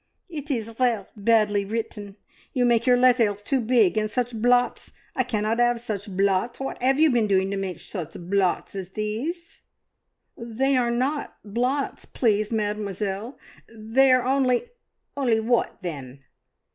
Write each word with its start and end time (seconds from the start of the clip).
"It 0.29 0.49
is 0.49 0.67
ver' 0.69 1.05
badly 1.15 1.63
written. 1.63 2.15
You 2.53 2.65
make 2.65 2.87
your 2.87 2.97
letters 2.97 3.43
too 3.43 3.61
big; 3.61 3.97
and 3.99 4.09
such 4.09 4.33
blots! 4.33 4.91
I 5.15 5.23
cannot 5.23 5.59
'ave 5.59 5.77
such 5.77 6.09
blots. 6.17 6.59
What 6.59 6.81
'ave 6.81 6.99
you 6.99 7.11
been 7.11 7.27
doing 7.27 7.51
to 7.51 7.55
make 7.57 7.79
such 7.79 8.15
blots 8.19 8.73
as 8.73 8.89
these?" 8.93 9.61
"They 10.35 10.75
are 10.75 10.89
not 10.89 11.35
blots, 11.45 12.05
please, 12.05 12.51
Mademoiselle; 12.51 13.37
they 13.67 14.11
are 14.11 14.23
only" 14.25 14.63
"Only 15.15 15.39
what 15.39 15.83
then?" 15.83 16.23